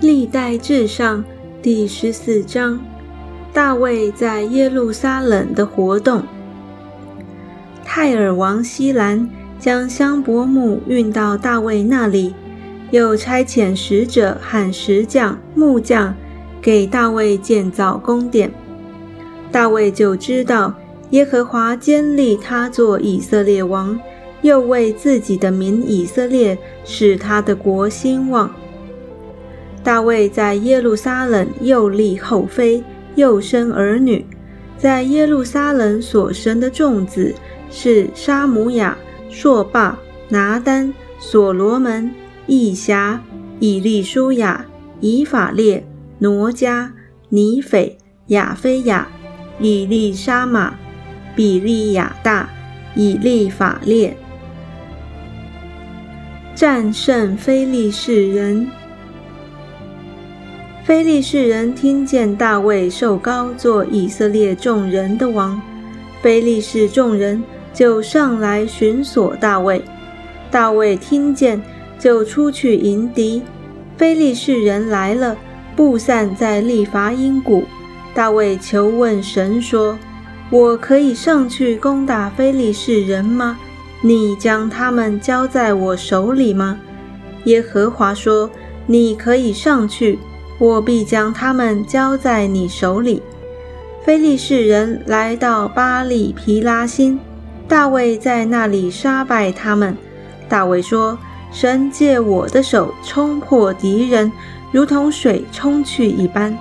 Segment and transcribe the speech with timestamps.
[0.00, 1.24] 历代至上
[1.60, 2.78] 第十四章：
[3.52, 6.22] 大卫在耶路撒冷的活动。
[7.84, 12.34] 泰尔王希兰将香柏木运到大卫那里，
[12.92, 16.14] 又差遣使者和石匠、木匠
[16.62, 18.52] 给大卫建造宫殿。
[19.50, 20.74] 大卫就知道
[21.10, 23.98] 耶和华坚立他做以色列王，
[24.46, 28.54] 又为自己的民以色列使他的国兴旺。
[29.82, 32.82] 大卫在耶路撒冷又立后妃，
[33.16, 34.24] 又生儿女。
[34.78, 37.34] 在耶路撒冷所生的众子
[37.70, 38.96] 是沙姆雅、
[39.28, 39.98] 朔霸、
[40.28, 42.10] 拿丹、所罗门、
[42.46, 43.20] 义侠、
[43.58, 44.64] 以利舒雅、
[45.00, 45.84] 以法列、
[46.20, 46.92] 挪加、
[47.30, 49.08] 尼斐、亚菲亚、
[49.58, 50.74] 以利沙玛、
[51.34, 52.48] 比利亚大、
[52.94, 54.16] 以利法列，
[56.56, 58.66] 战胜非利士人。
[60.82, 65.60] 非利士人听见大卫受膏做以色列众人的王，
[66.22, 69.84] 非利士众人就上来寻索大卫。
[70.50, 71.60] 大卫听见，
[71.98, 73.42] 就出去迎敌。
[73.98, 75.36] 非利士人来了，
[75.76, 77.64] 布散在利伐因谷。
[78.14, 79.98] 大卫求问神说
[80.48, 83.58] ：“我可以上去攻打非利士人吗？
[84.02, 86.78] 你将他们交在我手里吗？”
[87.44, 88.50] 耶和华说
[88.86, 90.18] ：“你可以上去。”
[90.58, 93.22] 我必将他们交在你手里。
[94.02, 97.20] 非利士人来到巴利皮拉辛，
[97.68, 99.94] 大卫在那里杀败他们。
[100.48, 101.18] 大卫说
[101.52, 104.32] ：“神借我的手冲破敌人，
[104.72, 106.56] 如同水冲去一般。”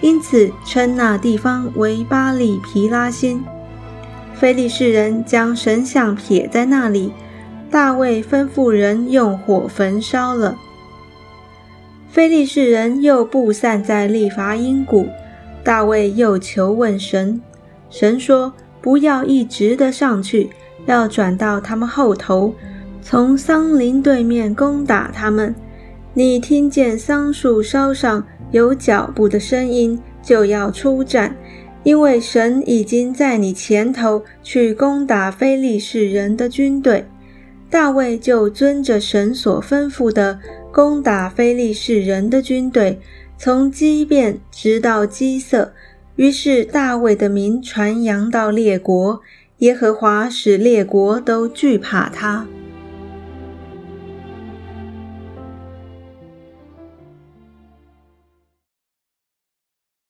[0.00, 3.42] 因此称那地方为巴利皮拉辛。
[4.44, 7.10] 非利士人将神像撇在那里，
[7.70, 10.54] 大卫吩咐人用火焚烧了。
[12.10, 15.08] 非利士人又布散在利伐因谷，
[15.62, 17.40] 大卫又求问神，
[17.88, 18.52] 神说
[18.82, 20.50] ：“不要一直的上去，
[20.84, 22.52] 要转到他们后头，
[23.00, 25.54] 从桑林对面攻打他们。
[26.12, 31.34] 你听见桑树梢上有脚步的声音，就要出战，
[31.84, 37.04] 因为神已经在你前头去攻打非利士人的军队。”
[37.70, 40.40] 大卫就遵着神所吩咐的。
[40.72, 42.98] 攻打非利士人的军队，
[43.38, 45.72] 从基变直到基色。
[46.16, 49.20] 于是大卫的名传扬到列国，
[49.58, 52.48] 耶和华使列国都惧怕他。